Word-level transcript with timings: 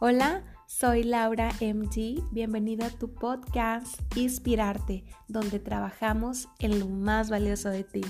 Hola, 0.00 0.44
soy 0.68 1.02
Laura 1.02 1.50
MG. 1.60 2.22
Bienvenida 2.30 2.86
a 2.86 2.90
tu 2.90 3.12
podcast 3.12 4.00
Inspirarte, 4.16 5.02
donde 5.26 5.58
trabajamos 5.58 6.48
en 6.60 6.78
lo 6.78 6.86
más 6.86 7.30
valioso 7.30 7.68
de 7.70 7.82
ti. 7.82 8.02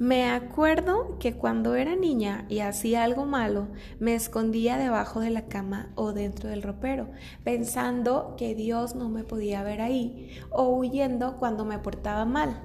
Me 0.00 0.30
acuerdo 0.30 1.18
que 1.18 1.34
cuando 1.34 1.74
era 1.74 1.94
niña 1.94 2.46
y 2.48 2.60
hacía 2.60 3.04
algo 3.04 3.26
malo, 3.26 3.68
me 3.98 4.14
escondía 4.14 4.78
debajo 4.78 5.20
de 5.20 5.28
la 5.28 5.44
cama 5.44 5.90
o 5.94 6.14
dentro 6.14 6.48
del 6.48 6.62
ropero, 6.62 7.10
pensando 7.44 8.34
que 8.38 8.54
Dios 8.54 8.94
no 8.94 9.10
me 9.10 9.24
podía 9.24 9.62
ver 9.62 9.82
ahí 9.82 10.40
o 10.52 10.68
huyendo 10.70 11.36
cuando 11.36 11.66
me 11.66 11.78
portaba 11.78 12.24
mal 12.24 12.62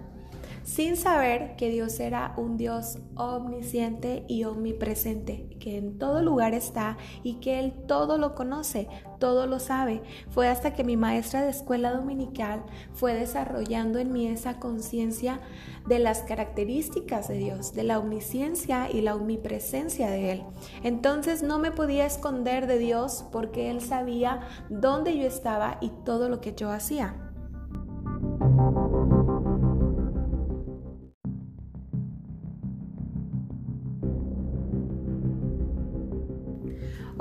sin 0.65 0.97
saber 0.97 1.55
que 1.57 1.69
Dios 1.69 1.99
era 1.99 2.33
un 2.37 2.57
Dios 2.57 2.97
omnisciente 3.15 4.25
y 4.27 4.45
omnipresente, 4.45 5.47
que 5.59 5.77
en 5.77 5.99
todo 5.99 6.23
lugar 6.23 6.55
está 6.55 6.97
y 7.21 7.35
que 7.35 7.59
Él 7.59 7.71
todo 7.87 8.17
lo 8.17 8.33
conoce, 8.33 8.87
todo 9.19 9.45
lo 9.45 9.59
sabe. 9.59 10.01
Fue 10.31 10.47
hasta 10.47 10.73
que 10.73 10.83
mi 10.83 10.97
maestra 10.97 11.43
de 11.43 11.51
escuela 11.51 11.93
dominical 11.93 12.63
fue 12.93 13.13
desarrollando 13.13 13.99
en 13.99 14.11
mí 14.11 14.25
esa 14.25 14.59
conciencia 14.59 15.39
de 15.87 15.99
las 15.99 16.23
características 16.23 17.27
de 17.27 17.37
Dios, 17.37 17.73
de 17.73 17.83
la 17.83 17.99
omnisciencia 17.99 18.89
y 18.91 19.01
la 19.01 19.15
omnipresencia 19.15 20.09
de 20.09 20.31
Él. 20.31 20.43
Entonces 20.81 21.43
no 21.43 21.59
me 21.59 21.69
podía 21.69 22.07
esconder 22.07 22.65
de 22.65 22.79
Dios 22.79 23.23
porque 23.31 23.69
Él 23.69 23.81
sabía 23.81 24.39
dónde 24.69 25.15
yo 25.15 25.27
estaba 25.27 25.77
y 25.79 25.91
todo 26.03 26.27
lo 26.27 26.41
que 26.41 26.55
yo 26.55 26.71
hacía. 26.71 27.24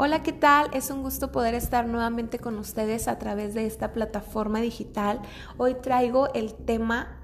Hola, 0.07 0.23
¿qué 0.23 0.35
tal? 0.35 0.69
Es 0.75 0.91
un 0.91 1.01
gusto 1.01 1.33
poder 1.33 1.55
estar 1.55 1.87
nuevamente 1.87 2.39
con 2.39 2.59
ustedes 2.59 3.09
a 3.09 3.19
través 3.19 3.55
de 3.55 3.65
esta 3.65 3.95
plataforma 3.95 4.61
digital. 4.61 5.23
Hoy 5.57 5.77
traigo 5.81 6.31
el 6.35 6.53
tema 6.53 7.23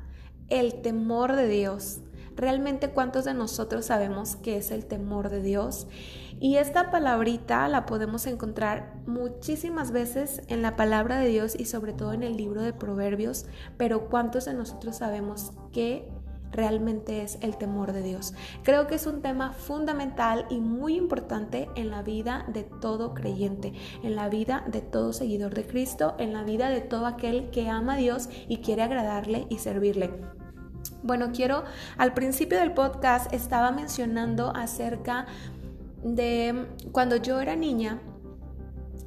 el 0.48 0.80
temor 0.80 1.36
de 1.36 1.46
Dios. 1.46 2.00
Realmente 2.36 2.88
cuántos 2.88 3.26
de 3.26 3.34
nosotros 3.34 3.84
sabemos 3.84 4.36
qué 4.36 4.56
es 4.56 4.70
el 4.70 4.86
temor 4.86 5.28
de 5.28 5.42
Dios. 5.42 5.88
Y 6.40 6.56
esta 6.56 6.90
palabrita 6.90 7.68
la 7.68 7.84
podemos 7.84 8.26
encontrar 8.26 8.94
muchísimas 9.06 9.90
veces 9.90 10.40
en 10.48 10.62
la 10.62 10.74
palabra 10.74 11.18
de 11.18 11.28
Dios 11.28 11.54
y 11.58 11.66
sobre 11.66 11.92
todo 11.92 12.14
en 12.14 12.22
el 12.22 12.38
libro 12.38 12.62
de 12.62 12.72
Proverbios, 12.72 13.44
pero 13.76 14.08
cuántos 14.08 14.46
de 14.46 14.54
nosotros 14.54 14.96
sabemos 14.96 15.52
qué 15.70 16.08
realmente 16.52 17.22
es 17.22 17.38
el 17.40 17.56
temor 17.56 17.92
de 17.92 18.02
Dios. 18.02 18.34
Creo 18.62 18.86
que 18.86 18.96
es 18.96 19.06
un 19.06 19.22
tema 19.22 19.52
fundamental 19.52 20.46
y 20.50 20.60
muy 20.60 20.96
importante 20.96 21.68
en 21.74 21.90
la 21.90 22.02
vida 22.02 22.44
de 22.48 22.64
todo 22.64 23.14
creyente, 23.14 23.72
en 24.02 24.16
la 24.16 24.28
vida 24.28 24.64
de 24.66 24.80
todo 24.80 25.12
seguidor 25.12 25.54
de 25.54 25.66
Cristo, 25.66 26.14
en 26.18 26.32
la 26.32 26.44
vida 26.44 26.68
de 26.68 26.80
todo 26.80 27.06
aquel 27.06 27.50
que 27.50 27.68
ama 27.68 27.94
a 27.94 27.96
Dios 27.96 28.28
y 28.48 28.58
quiere 28.58 28.82
agradarle 28.82 29.46
y 29.48 29.58
servirle. 29.58 30.10
Bueno, 31.02 31.30
quiero, 31.32 31.64
al 31.96 32.14
principio 32.14 32.58
del 32.58 32.72
podcast 32.72 33.32
estaba 33.32 33.70
mencionando 33.70 34.54
acerca 34.54 35.26
de 36.02 36.66
cuando 36.92 37.16
yo 37.16 37.40
era 37.40 37.56
niña, 37.56 38.00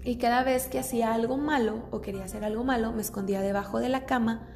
y 0.05 0.17
cada 0.17 0.43
vez 0.43 0.67
que 0.67 0.79
hacía 0.79 1.13
algo 1.13 1.37
malo 1.37 1.83
o 1.91 2.01
quería 2.01 2.25
hacer 2.25 2.43
algo 2.43 2.63
malo, 2.63 2.91
me 2.91 3.01
escondía 3.01 3.41
debajo 3.41 3.79
de 3.79 3.89
la 3.89 4.05
cama 4.05 4.49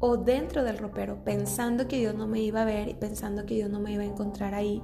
o 0.00 0.16
dentro 0.16 0.64
del 0.64 0.78
ropero, 0.78 1.22
pensando 1.24 1.86
que 1.86 1.98
Dios 1.98 2.14
no 2.14 2.26
me 2.26 2.40
iba 2.40 2.62
a 2.62 2.64
ver 2.64 2.88
y 2.88 2.94
pensando 2.94 3.46
que 3.46 3.54
Dios 3.54 3.70
no 3.70 3.80
me 3.80 3.92
iba 3.92 4.02
a 4.02 4.06
encontrar 4.06 4.54
ahí. 4.54 4.82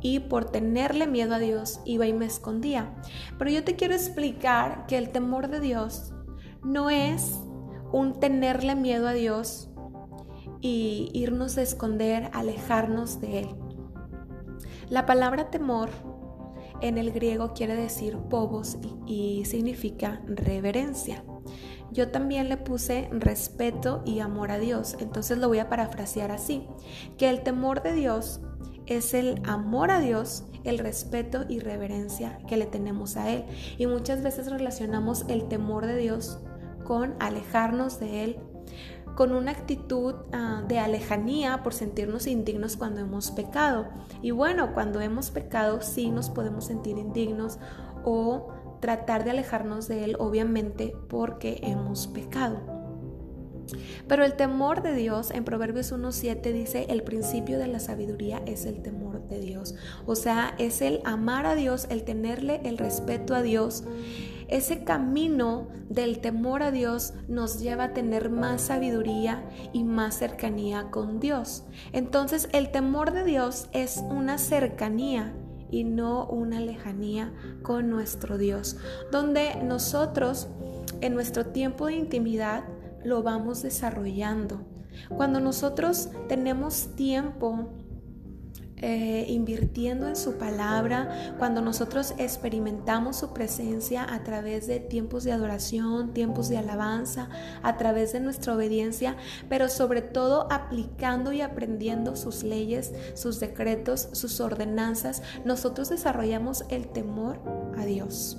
Y 0.00 0.20
por 0.20 0.46
tenerle 0.46 1.06
miedo 1.06 1.34
a 1.34 1.38
Dios, 1.38 1.80
iba 1.84 2.06
y 2.06 2.12
me 2.12 2.26
escondía. 2.26 2.94
Pero 3.38 3.50
yo 3.50 3.62
te 3.62 3.76
quiero 3.76 3.94
explicar 3.94 4.86
que 4.86 4.96
el 4.96 5.10
temor 5.10 5.48
de 5.48 5.60
Dios 5.60 6.12
no 6.64 6.90
es 6.90 7.38
un 7.92 8.18
tenerle 8.18 8.74
miedo 8.74 9.06
a 9.06 9.12
Dios 9.12 9.68
y 10.60 11.10
irnos 11.12 11.58
a 11.58 11.62
esconder, 11.62 12.30
alejarnos 12.32 13.20
de 13.20 13.40
Él. 13.40 13.48
La 14.88 15.06
palabra 15.06 15.50
temor 15.50 15.90
en 16.82 16.98
el 16.98 17.12
griego 17.12 17.54
quiere 17.54 17.74
decir 17.74 18.18
povos 18.28 18.76
y, 19.06 19.44
significa 19.46 20.20
reverencia. 20.26 21.24
Yo 21.90 22.10
también 22.10 22.48
le 22.48 22.56
puse 22.56 23.08
respeto 23.12 24.02
y 24.04 24.20
amor 24.20 24.50
a 24.50 24.58
Dios, 24.58 24.96
entonces 24.98 25.38
lo 25.38 25.48
voy 25.48 25.58
a 25.58 25.68
parafrasear 25.68 26.30
así, 26.30 26.66
que 27.18 27.28
el 27.28 27.42
temor 27.42 27.82
de 27.82 27.92
Dios 27.92 28.40
es 28.86 29.14
el 29.14 29.40
amor 29.44 29.90
a 29.90 30.00
Dios, 30.00 30.44
el 30.64 30.78
respeto 30.78 31.44
y 31.48 31.60
reverencia 31.60 32.38
que 32.48 32.56
le 32.56 32.66
tenemos 32.66 33.16
a 33.16 33.30
Él. 33.30 33.44
Y 33.78 33.86
muchas 33.86 34.22
veces 34.22 34.50
relacionamos 34.50 35.24
el 35.28 35.48
temor 35.48 35.86
de 35.86 35.96
Dios 35.96 36.38
con 36.84 37.14
alejarnos 37.20 38.00
de 38.00 38.24
Él, 38.24 38.40
con 39.14 39.32
una 39.32 39.50
actitud 39.52 40.14
ah, 40.32 40.62
de 40.66 40.78
alejanía 40.78 41.62
por 41.62 41.74
sentirnos 41.74 42.26
indignos 42.26 42.76
cuando 42.76 43.00
hemos 43.00 43.30
pecado. 43.30 43.88
Y 44.22 44.30
bueno, 44.30 44.72
cuando 44.72 45.00
hemos 45.00 45.30
pecado 45.30 45.80
sí 45.82 46.10
nos 46.10 46.30
podemos 46.30 46.66
sentir 46.66 46.98
indignos 46.98 47.58
o 48.04 48.48
tratar 48.80 49.24
de 49.24 49.30
alejarnos 49.30 49.86
de 49.88 50.04
Él, 50.04 50.16
obviamente, 50.18 50.96
porque 51.08 51.60
hemos 51.62 52.08
pecado. 52.08 52.82
Pero 54.08 54.24
el 54.24 54.34
temor 54.34 54.82
de 54.82 54.94
Dios 54.94 55.30
en 55.30 55.44
Proverbios 55.44 55.92
1.7 55.92 56.52
dice, 56.52 56.86
el 56.88 57.02
principio 57.02 57.58
de 57.58 57.68
la 57.68 57.80
sabiduría 57.80 58.42
es 58.46 58.66
el 58.66 58.82
temor 58.82 59.26
de 59.28 59.40
Dios. 59.40 59.74
O 60.04 60.16
sea, 60.16 60.54
es 60.58 60.82
el 60.82 61.00
amar 61.04 61.46
a 61.46 61.54
Dios, 61.54 61.86
el 61.90 62.02
tenerle 62.02 62.60
el 62.64 62.76
respeto 62.78 63.34
a 63.34 63.42
Dios 63.42 63.84
ese 64.52 64.84
camino 64.84 65.68
del 65.88 66.20
temor 66.20 66.62
a 66.62 66.70
Dios 66.70 67.14
nos 67.26 67.60
lleva 67.60 67.84
a 67.84 67.92
tener 67.94 68.28
más 68.28 68.60
sabiduría 68.62 69.42
y 69.72 69.82
más 69.82 70.18
cercanía 70.18 70.90
con 70.90 71.20
Dios. 71.20 71.64
Entonces 71.92 72.48
el 72.52 72.70
temor 72.70 73.12
de 73.12 73.24
Dios 73.24 73.68
es 73.72 74.02
una 74.08 74.36
cercanía 74.36 75.32
y 75.70 75.84
no 75.84 76.26
una 76.26 76.60
lejanía 76.60 77.32
con 77.62 77.88
nuestro 77.88 78.36
Dios, 78.36 78.76
donde 79.10 79.56
nosotros 79.64 80.48
en 81.00 81.14
nuestro 81.14 81.46
tiempo 81.46 81.86
de 81.86 81.94
intimidad 81.94 82.64
lo 83.04 83.22
vamos 83.22 83.62
desarrollando. 83.62 84.60
Cuando 85.08 85.40
nosotros 85.40 86.10
tenemos 86.28 86.94
tiempo 86.94 87.70
eh, 88.84 89.26
invirtiendo 89.28 90.08
en 90.08 90.16
su 90.16 90.38
palabra, 90.38 91.36
cuando 91.38 91.62
nosotros 91.62 92.14
experimentamos 92.18 93.16
su 93.16 93.32
presencia 93.32 94.04
a 94.12 94.24
través 94.24 94.66
de 94.66 94.80
tiempos 94.80 95.22
de 95.22 95.30
adoración, 95.30 96.12
tiempos 96.12 96.48
de 96.48 96.58
alabanza, 96.58 97.28
a 97.62 97.76
través 97.76 98.12
de 98.12 98.18
nuestra 98.18 98.54
obediencia, 98.56 99.16
pero 99.48 99.68
sobre 99.68 100.02
todo 100.02 100.48
aplicando 100.50 101.32
y 101.32 101.42
aprendiendo 101.42 102.16
sus 102.16 102.42
leyes, 102.42 102.92
sus 103.14 103.38
decretos, 103.38 104.08
sus 104.12 104.40
ordenanzas, 104.40 105.22
nosotros 105.44 105.88
desarrollamos 105.88 106.64
el 106.68 106.88
temor 106.88 107.38
a 107.78 107.84
Dios. 107.84 108.36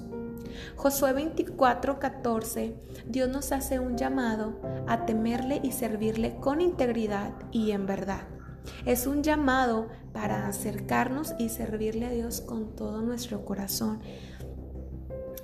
Josué 0.76 1.14
24, 1.14 2.00
14, 2.00 2.76
Dios 3.08 3.30
nos 3.30 3.54
hace 3.54 3.80
un 3.80 3.98
llamado 3.98 4.60
a 4.88 5.06
temerle 5.06 5.62
y 5.64 5.72
servirle 5.72 6.36
con 6.36 6.60
integridad 6.60 7.32
y 7.52 7.72
en 7.72 7.86
verdad. 7.86 8.28
Es 8.86 9.08
un 9.08 9.24
llamado 9.24 9.88
para 10.14 10.48
acercarnos 10.48 11.34
y 11.40 11.50
servirle 11.50 12.06
a 12.06 12.12
Dios 12.12 12.42
con 12.42 12.76
todo 12.76 13.02
nuestro 13.02 13.46
corazón. 13.46 14.00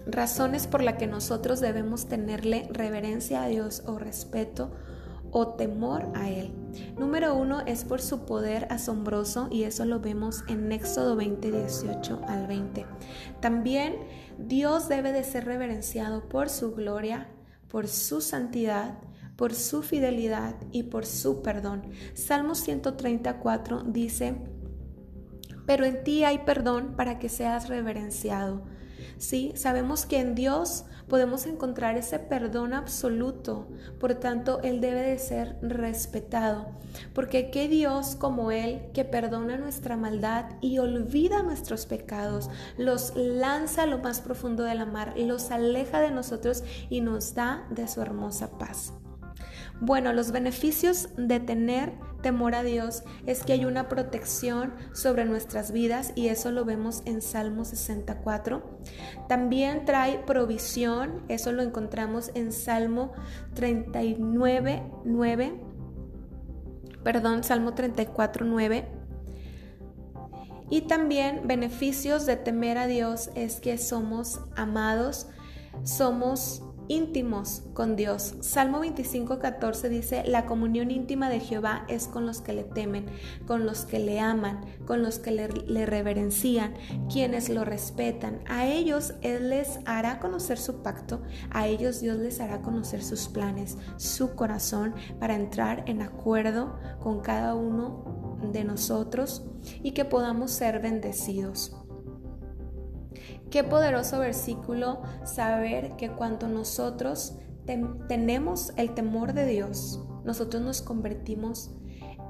Razones 0.06 0.68
por 0.68 0.82
las 0.82 0.96
que 0.96 1.08
nosotros 1.08 1.60
debemos 1.60 2.08
tenerle 2.08 2.68
reverencia 2.72 3.44
a 3.44 3.48
Dios 3.48 3.84
o 3.86 4.00
respeto 4.00 4.72
o 5.32 5.50
temor 5.50 6.08
a 6.16 6.30
Él. 6.30 6.52
Número 6.98 7.36
uno 7.36 7.62
es 7.62 7.84
por 7.84 8.02
su 8.02 8.26
poder 8.26 8.68
asombroso 8.72 9.48
y 9.52 9.64
eso 9.64 9.86
lo 9.86 10.00
vemos 10.00 10.44
en 10.48 10.72
Éxodo 10.72 11.16
20, 11.16 11.52
18 11.52 12.22
al 12.28 12.48
20. 12.48 12.86
También 13.40 13.96
Dios 14.38 14.88
debe 14.88 15.12
de 15.12 15.24
ser 15.24 15.46
reverenciado 15.46 16.28
por 16.28 16.50
su 16.50 16.74
gloria, 16.74 17.28
por 17.68 17.88
su 17.88 18.22
santidad, 18.22 18.98
por 19.40 19.56
su 19.56 19.84
fidelidad 19.84 20.56
y 20.74 20.84
por 20.84 21.06
su 21.06 21.42
perdón. 21.42 21.84
Salmo 22.14 22.56
134 22.56 23.84
dice, 23.84 24.36
pero 25.66 25.86
en 25.86 26.04
ti 26.04 26.26
hay 26.26 26.40
perdón 26.40 26.98
para 26.98 27.20
que 27.20 27.30
seas 27.30 27.70
reverenciado. 27.70 28.64
Sí, 29.18 29.54
sabemos 29.56 30.06
que 30.06 30.20
en 30.20 30.36
Dios 30.36 30.84
podemos 31.08 31.46
encontrar 31.46 31.96
ese 31.96 32.20
perdón 32.20 32.74
absoluto, 32.74 33.70
por 33.98 34.14
tanto, 34.16 34.60
Él 34.62 34.82
debe 34.82 35.04
de 35.04 35.18
ser 35.18 35.58
respetado, 35.62 36.68
porque 37.14 37.50
qué 37.50 37.70
Dios 37.70 38.18
como 38.18 38.52
Él 38.52 38.82
que 38.94 39.06
perdona 39.06 39.56
nuestra 39.58 39.96
maldad 39.96 40.48
y 40.60 40.80
olvida 40.80 41.44
nuestros 41.44 41.86
pecados, 41.86 42.50
los 42.78 43.14
lanza 43.16 43.84
a 43.84 43.86
lo 43.86 44.00
más 44.00 44.20
profundo 44.20 44.64
de 44.64 44.76
la 44.76 44.86
mar, 44.86 45.14
los 45.18 45.50
aleja 45.50 46.02
de 46.02 46.12
nosotros 46.12 46.66
y 46.90 47.00
nos 47.00 47.36
da 47.36 47.66
de 47.70 47.88
su 47.88 48.02
hermosa 48.02 48.58
paz. 48.58 48.92
Bueno, 49.82 50.12
los 50.12 50.32
beneficios 50.32 51.10
de 51.16 51.40
tener 51.40 51.94
temor 52.22 52.54
a 52.54 52.64
Dios 52.64 53.04
es 53.26 53.44
que 53.44 53.54
hay 53.54 53.64
una 53.64 53.88
protección 53.88 54.74
sobre 54.94 55.24
nuestras 55.24 55.72
vidas 55.72 56.12
y 56.16 56.28
eso 56.28 56.52
lo 56.52 56.66
vemos 56.66 57.02
en 57.06 57.22
Salmo 57.22 57.64
64. 57.64 58.62
También 59.30 59.86
trae 59.86 60.20
provisión, 60.20 61.24
eso 61.30 61.54
lo 61.54 61.64
encontramos 61.64 62.32
en 62.36 62.52
Salmo 62.52 63.14
39, 63.54 64.84
9. 65.06 65.60
Perdón, 67.04 67.44
Salmo 67.46 67.74
34, 67.74 68.46
9. 68.46 68.88
Y 70.70 70.82
también 70.82 71.48
beneficios 71.48 72.26
de 72.26 72.36
temer 72.36 72.78
a 72.78 72.88
Dios 72.88 73.32
es 73.34 73.60
que 73.60 73.78
somos 73.78 74.42
amados, 74.56 75.28
somos 75.84 76.64
íntimos 76.90 77.62
con 77.74 77.96
Dios. 77.96 78.36
Salmo 78.42 78.82
25:14 78.82 79.88
dice, 79.88 80.24
la 80.26 80.46
comunión 80.46 80.92
íntima 80.92 81.30
de 81.30 81.40
Jehová 81.40 81.86
es 81.88 82.08
con 82.08 82.26
los 82.26 82.42
que 82.42 82.52
le 82.52 82.66
temen, 82.66 83.06
con 83.48 83.66
los 83.66 83.86
que 83.86 84.00
le 84.00 84.20
aman, 84.20 84.66
con 84.86 85.02
los 85.02 85.20
que 85.20 85.32
le, 85.32 85.48
le, 85.48 85.86
reverencian, 85.86 86.74
quienes 87.10 87.48
lo 87.48 87.64
respetan. 87.64 88.42
A 88.50 88.66
ellos 88.66 89.14
Él 89.22 89.50
les 89.50 89.80
hará 89.86 90.20
conocer 90.20 90.58
su 90.58 90.82
pacto, 90.82 91.22
a 91.52 91.68
ellos 91.68 92.02
Dios 92.02 92.18
les 92.18 92.42
hará 92.42 92.62
conocer 92.62 93.04
sus 93.04 93.30
planes, 93.30 93.78
su 93.98 94.36
corazón, 94.36 94.96
para 95.20 95.36
entrar 95.36 95.84
en 95.88 96.02
acuerdo 96.02 96.76
con 97.00 97.22
cada 97.22 97.54
uno 97.54 98.40
de 98.52 98.64
nosotros 98.64 99.44
y 99.84 99.92
que 99.92 100.06
podamos 100.06 100.52
ser 100.52 100.80
bendecidos. 100.80 101.79
Qué 103.52 103.64
poderoso 103.64 104.20
versículo 104.20 105.02
saber 105.24 105.96
que 105.98 106.12
cuando 106.12 106.48
nosotros 106.48 107.34
tenemos 108.08 108.74
el 108.78 108.94
temor 108.94 109.34
de 109.34 109.46
Dios, 109.46 110.00
nosotros 110.24 110.62
nos 110.62 110.82
convertimos 110.82 111.72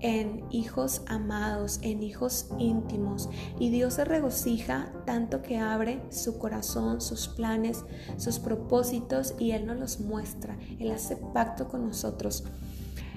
en 0.02 0.46
hijos 0.50 1.02
amados, 1.08 1.80
en 1.82 2.04
hijos 2.04 2.48
íntimos. 2.58 3.30
Y 3.60 3.70
Dios 3.70 3.96
se 3.96 4.06
regocija 4.06 4.94
tanto 5.06 5.42
que 5.42 5.58
abre 5.58 6.02
su 6.10 6.38
corazón, 6.38 7.02
sus 7.02 7.28
planes, 7.28 7.84
sus 8.18 8.40
propósitos 8.40 9.36
y 9.40 9.52
Él 9.52 9.66
nos 9.66 9.78
los 9.78 10.00
muestra. 10.00 10.58
Él 10.80 10.92
hace 10.92 11.18
pacto 11.18 11.68
con 11.68 11.86
nosotros. 11.86 12.46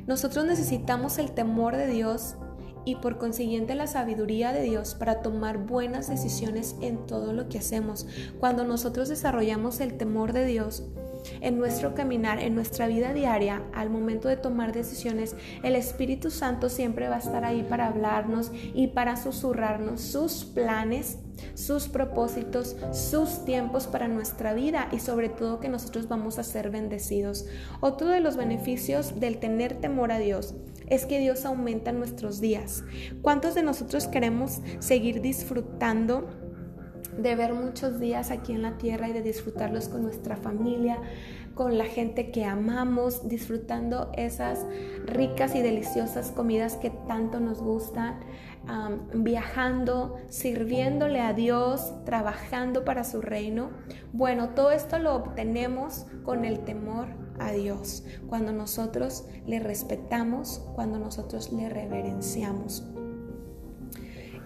Nosotros 0.07 0.45
necesitamos 0.45 1.19
el 1.19 1.31
temor 1.31 1.77
de 1.77 1.87
Dios 1.87 2.35
y 2.85 2.97
por 2.97 3.19
consiguiente 3.19 3.75
la 3.75 3.87
sabiduría 3.87 4.53
de 4.53 4.63
Dios 4.63 4.95
para 4.95 5.21
tomar 5.23 5.59
buenas 5.59 6.09
decisiones 6.09 6.77
en 6.81 7.07
todo 7.07 7.33
lo 7.33 7.49
que 7.49 7.59
hacemos. 7.59 8.07
Cuando 8.41 8.65
nosotros 8.65 9.09
desarrollamos 9.09 9.81
el 9.81 9.97
temor 9.97 10.33
de 10.33 10.47
Dios, 10.47 10.85
en 11.41 11.59
nuestro 11.59 11.95
caminar, 11.95 12.41
en 12.41 12.55
nuestra 12.55 12.87
vida 12.87 13.13
diaria, 13.13 13.63
al 13.73 13.91
momento 13.91 14.29
de 14.29 14.37
tomar 14.37 14.73
decisiones, 14.73 15.37
el 15.63 15.77
Espíritu 15.77 16.31
Santo 16.31 16.69
siempre 16.69 17.09
va 17.09 17.17
a 17.17 17.21
estar 17.21 17.45
ahí 17.45 17.63
para 17.63 17.87
hablarnos 17.87 18.53
y 18.75 18.89
para 18.89 19.17
susurrarnos 19.17 20.01
sus 20.01 20.45
planes, 20.45 21.19
sus 21.55 21.89
propósitos, 21.89 22.77
sus 22.93 23.45
tiempos 23.45 23.87
para 23.87 24.09
nuestra 24.09 24.55
vida 24.55 24.89
y 24.93 25.01
sobre 25.01 25.29
todo 25.29 25.61
que 25.61 25.69
nosotros 25.69 26.09
vamos 26.09 26.39
a 26.39 26.45
ser 26.45 26.71
bendecidos. 26.71 27.47
Otro 27.81 28.09
de 28.09 28.21
los 28.21 28.37
beneficios 28.37 29.19
del 29.19 29.39
tener 29.39 29.81
temor 29.81 30.13
a 30.13 30.19
Dios 30.19 30.55
es 30.89 31.07
que 31.07 31.19
Dios 31.21 31.45
aumenta 31.45 31.93
nuestros 31.93 32.41
días. 32.41 32.85
¿Cuántos 33.23 33.55
de 33.55 33.63
nosotros 33.63 34.07
queremos 34.09 34.61
seguir 34.79 35.23
disfrutando? 35.23 36.29
De 37.17 37.35
ver 37.35 37.55
muchos 37.55 38.01
días 38.01 38.31
aquí 38.31 38.53
en 38.53 38.63
la 38.63 38.79
tierra 38.79 39.09
y 39.09 39.13
de 39.13 39.23
disfrutarlos 39.23 39.89
con 39.89 40.03
nuestra 40.03 40.37
familia, 40.37 40.99
con 41.55 41.77
la 41.77 41.85
gente 41.85 42.31
que 42.31 42.45
amamos, 42.45 43.29
disfrutando 43.29 44.11
esas 44.17 44.65
ricas 45.05 45.55
y 45.55 45.61
deliciosas 45.61 46.31
comidas 46.31 46.77
que 46.77 46.91
tanto 46.91 47.41
nos 47.41 47.61
gustan, 47.61 48.21
viajando, 49.15 50.17
sirviéndole 50.29 51.21
a 51.21 51.35
Dios, 51.35 51.93
trabajando 52.05 52.85
para 52.85 53.05
su 53.05 53.21
reino. 53.21 53.71
Bueno, 54.13 54.51
todo 54.51 54.71
esto 54.71 54.99
lo 54.99 55.15
obtenemos 55.15 56.07
con 56.23 56.45
el 56.45 56.61
temor 56.61 57.09
a 57.39 57.53
Dios, 57.53 58.05
cuando 58.29 58.53
nosotros 58.53 59.27
le 59.47 59.59
respetamos, 59.59 60.63
cuando 60.75 60.99
nosotros 60.99 61.53
le 61.53 61.69
reverenciamos. 61.69 62.85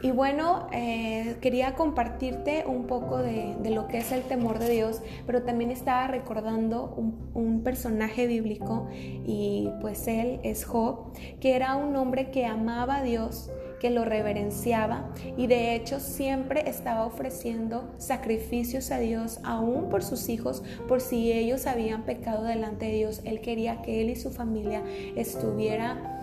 Y 0.02 0.10
bueno, 0.10 0.68
eh, 0.72 1.36
quería 1.40 1.74
compartirte 1.74 2.64
un 2.66 2.86
poco 2.86 3.18
de, 3.18 3.56
lo 3.70 3.88
que 3.88 3.98
es 3.98 4.12
el 4.12 4.22
temor 4.22 4.58
de 4.58 4.70
Dios, 4.70 5.00
pero 5.26 5.42
también 5.42 5.70
estaba 5.70 6.06
recordando 6.06 6.94
un, 6.96 7.30
un, 7.34 7.62
personaje 7.62 8.26
bíblico 8.26 8.88
y 8.92 9.70
pues 9.80 10.06
él 10.06 10.38
es 10.42 10.64
Job, 10.64 11.12
que 11.40 11.56
era 11.56 11.74
un 11.76 11.96
hombre 11.96 12.30
que 12.30 12.46
amaba 12.46 12.96
a 12.96 13.02
Dios, 13.02 13.50
que 13.80 13.90
lo 13.90 14.04
reverenciaba 14.04 15.12
y 15.36 15.46
de 15.46 15.74
hecho 15.74 16.00
siempre 16.00 16.68
estaba 16.68 17.06
ofreciendo 17.06 17.94
sacrificios 17.98 18.90
a 18.90 18.98
Dios, 18.98 19.40
aún 19.44 19.88
por 19.88 20.02
sus 20.02 20.28
hijos, 20.28 20.62
por 20.88 21.00
si 21.00 21.32
ellos 21.32 21.66
habían 21.66 22.04
pecado 22.04 22.44
delante 22.44 22.86
de 22.86 22.92
Dios. 22.92 23.20
Él 23.24 23.40
quería 23.40 23.82
que 23.82 24.02
él 24.02 24.10
y 24.10 24.16
su 24.16 24.30
familia 24.30 24.82
estuviera 25.16 26.15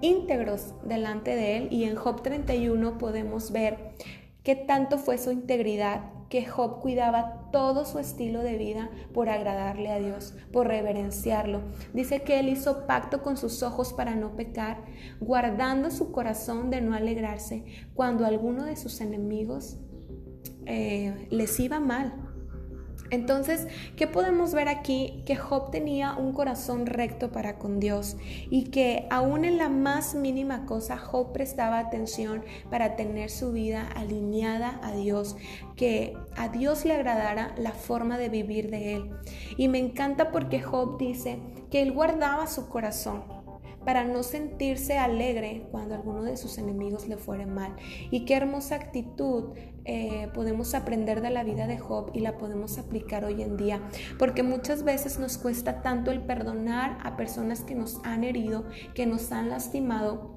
íntegros 0.00 0.74
delante 0.84 1.34
de 1.34 1.56
Él 1.56 1.68
y 1.70 1.84
en 1.84 1.96
Job 1.96 2.22
31 2.22 2.98
podemos 2.98 3.52
ver 3.52 3.94
qué 4.42 4.54
tanto 4.54 4.98
fue 4.98 5.18
su 5.18 5.32
integridad, 5.32 6.12
que 6.28 6.44
Job 6.44 6.80
cuidaba 6.80 7.48
todo 7.52 7.84
su 7.84 7.98
estilo 7.98 8.42
de 8.42 8.56
vida 8.56 8.90
por 9.12 9.28
agradarle 9.28 9.90
a 9.90 9.98
Dios, 9.98 10.34
por 10.52 10.68
reverenciarlo. 10.68 11.62
Dice 11.94 12.22
que 12.22 12.38
él 12.40 12.48
hizo 12.48 12.86
pacto 12.86 13.22
con 13.22 13.36
sus 13.36 13.62
ojos 13.62 13.92
para 13.92 14.14
no 14.14 14.36
pecar, 14.36 14.84
guardando 15.20 15.90
su 15.90 16.12
corazón 16.12 16.70
de 16.70 16.80
no 16.80 16.94
alegrarse 16.94 17.64
cuando 17.94 18.26
alguno 18.26 18.64
de 18.64 18.76
sus 18.76 19.00
enemigos 19.00 19.78
eh, 20.66 21.26
les 21.30 21.58
iba 21.60 21.80
mal. 21.80 22.25
Entonces, 23.10 23.66
¿qué 23.96 24.06
podemos 24.06 24.52
ver 24.52 24.68
aquí? 24.68 25.22
Que 25.24 25.36
Job 25.36 25.70
tenía 25.70 26.14
un 26.14 26.32
corazón 26.32 26.86
recto 26.86 27.30
para 27.30 27.58
con 27.58 27.80
Dios 27.80 28.16
y 28.50 28.64
que 28.64 29.06
aún 29.10 29.44
en 29.44 29.58
la 29.58 29.68
más 29.68 30.14
mínima 30.14 30.66
cosa 30.66 30.96
Job 30.98 31.32
prestaba 31.32 31.78
atención 31.78 32.44
para 32.70 32.96
tener 32.96 33.30
su 33.30 33.52
vida 33.52 33.88
alineada 33.94 34.80
a 34.82 34.92
Dios, 34.92 35.36
que 35.76 36.16
a 36.36 36.48
Dios 36.48 36.84
le 36.84 36.94
agradara 36.94 37.54
la 37.58 37.72
forma 37.72 38.18
de 38.18 38.28
vivir 38.28 38.70
de 38.70 38.96
él. 38.96 39.10
Y 39.56 39.68
me 39.68 39.78
encanta 39.78 40.32
porque 40.32 40.60
Job 40.60 40.98
dice 40.98 41.38
que 41.70 41.82
él 41.82 41.92
guardaba 41.92 42.46
su 42.46 42.68
corazón 42.68 43.36
para 43.86 44.04
no 44.04 44.24
sentirse 44.24 44.98
alegre 44.98 45.68
cuando 45.70 45.94
alguno 45.94 46.24
de 46.24 46.36
sus 46.36 46.58
enemigos 46.58 47.06
le 47.06 47.16
fuere 47.16 47.46
mal. 47.46 47.76
Y 48.10 48.24
qué 48.24 48.34
hermosa 48.34 48.74
actitud 48.74 49.54
eh, 49.86 50.28
podemos 50.34 50.74
aprender 50.74 51.20
de 51.20 51.30
la 51.30 51.44
vida 51.44 51.66
de 51.66 51.78
Job 51.78 52.10
y 52.12 52.20
la 52.20 52.38
podemos 52.38 52.78
aplicar 52.78 53.24
hoy 53.24 53.42
en 53.42 53.56
día, 53.56 53.80
porque 54.18 54.42
muchas 54.42 54.82
veces 54.82 55.18
nos 55.18 55.38
cuesta 55.38 55.82
tanto 55.82 56.10
el 56.10 56.22
perdonar 56.22 56.98
a 57.02 57.16
personas 57.16 57.62
que 57.62 57.74
nos 57.74 58.00
han 58.04 58.24
herido, 58.24 58.64
que 58.94 59.06
nos 59.06 59.30
han 59.32 59.48
lastimado, 59.48 60.36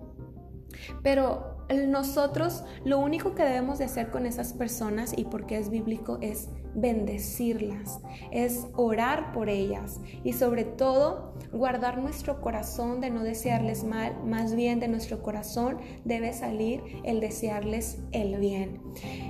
pero 1.03 1.60
nosotros 1.88 2.63
lo 2.84 3.00
único 3.00 3.36
que 3.36 3.44
debemos 3.44 3.77
de 3.77 3.86
hacer 3.86 4.10
con 4.10 4.25
esas 4.25 4.53
personas 4.53 5.13
y 5.15 5.25
porque 5.25 5.58
es 5.58 5.70
bíblico 5.70 6.18
es 6.22 6.50
bendecirlas, 6.75 8.00
es 8.32 8.68
orar 8.75 9.32
por 9.32 9.50
ellas 9.50 10.00
y 10.24 10.34
sobre 10.34 10.63
todo 10.63 11.34
guardar 11.51 11.98
nuestro 11.98 12.41
corazón 12.41 13.01
de 13.01 13.10
no 13.10 13.24
desearles 13.24 13.84
mal, 13.84 14.15
más 14.24 14.56
bien 14.56 14.79
de 14.79 14.88
nuestro 14.88 15.22
corazón 15.22 15.77
debe 16.06 16.34
salir 16.34 16.82
el 17.03 17.20
desearles 17.20 18.00
el 18.12 18.38
bien. 18.39 18.82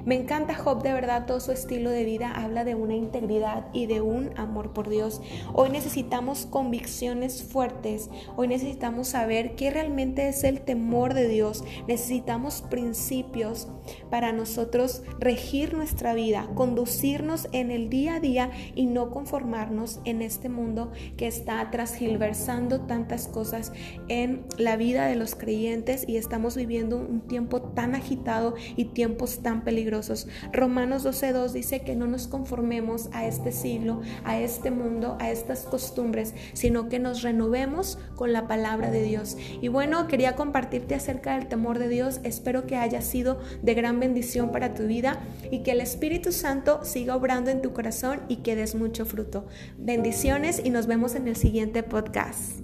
Me 0.06 0.16
encanta 0.16 0.56
Job, 0.56 0.82
de 0.82 0.94
verdad, 0.94 1.26
todo 1.26 1.40
su 1.40 1.52
estilo 1.52 1.90
de 1.90 2.06
vida 2.06 2.32
habla 2.32 2.64
de 2.64 2.76
una 2.76 2.96
integridad 2.96 3.68
y 3.74 3.86
de 3.86 4.02
un 4.02 4.32
amor 4.38 4.74
por 4.74 4.90
Dios. 4.90 5.22
Hoy 5.54 5.70
necesitamos 5.70 6.46
convicciones 6.46 7.44
fuertes, 7.44 8.10
hoy 8.36 8.48
necesitamos 8.48 9.10
saber 9.10 9.56
qué 9.56 9.72
realmente 9.72 10.30
es 10.30 10.44
el 10.44 10.62
temor 10.62 11.14
de 11.14 11.28
Dios, 11.28 11.64
necesitamos 11.88 12.62
principios 12.62 13.68
para 14.10 14.32
nosotros 14.32 15.04
regir 15.20 15.74
nuestra 15.74 16.14
vida, 16.14 16.48
conducirnos 16.56 17.48
en 17.52 17.72
el 17.72 17.90
día 17.90 18.16
a 18.16 18.20
día 18.20 18.52
y 18.76 18.86
no 18.86 19.12
conformarnos 19.12 20.00
en 20.06 20.22
este 20.22 20.50
mundo 20.50 20.92
que 21.18 21.28
está 21.28 21.70
transgilversando 21.72 22.82
tantas 22.82 23.28
cosas 23.28 23.74
en 24.08 24.46
la 24.58 24.78
vida 24.78 25.08
de 25.08 25.16
los 25.16 25.36
creyentes 25.36 26.08
y 26.08 26.18
estamos 26.18 26.56
viviendo 26.56 26.98
un 26.98 27.22
tiempo 27.22 27.62
tan 27.62 27.96
agitado 27.96 28.56
y 28.76 28.86
tiempos 28.86 29.40
tan 29.40 29.64
peligrosos. 29.90 30.28
Romanos 30.54 31.04
12.2 31.06 31.52
dice 31.52 31.82
que 31.82 31.96
no 31.96 32.06
nos 32.06 32.28
conformemos 32.28 33.10
a 33.12 33.26
este 33.26 33.52
siglo, 33.52 34.02
a 34.24 34.40
este 34.40 34.70
mundo, 34.72 35.18
a 35.20 35.32
estas 35.32 35.64
costumbres, 35.64 36.36
sino 36.54 36.90
que 36.90 37.00
nos 37.00 37.24
renovemos 37.24 37.98
con 38.16 38.32
la 38.32 38.48
palabra 38.48 38.92
de 38.92 39.02
Dios. 39.04 39.36
Y 39.62 39.68
bueno, 39.68 40.08
quería 40.08 40.36
compartirte 40.36 40.96
acerca 40.96 41.36
del 41.36 41.48
temor 41.48 41.80
de 41.80 41.90
Dios. 41.90 42.20
Espero 42.24 42.68
que 42.68 42.76
haya 42.76 43.02
sido 43.02 43.40
de 43.64 43.74
gran 43.74 44.00
bendición 44.00 44.52
para 44.52 44.74
tu 44.74 44.84
vida 44.84 45.20
y 45.50 45.64
que 45.64 45.72
el 45.72 45.82
Espíritu 45.82 46.32
Santo 46.32 46.82
siga 46.84 47.16
obrando 47.16 47.50
en 47.50 47.62
tu 47.62 47.74
corazón 47.74 48.22
y 48.28 48.38
que 48.38 48.56
des 48.56 48.76
mucho 48.76 49.06
fruto. 49.06 49.48
Bendiciones 49.78 50.62
y 50.64 50.70
nos 50.70 50.86
vemos 50.86 51.16
en 51.16 51.28
el 51.28 51.36
siguiente 51.36 51.82
podcast. 51.82 52.60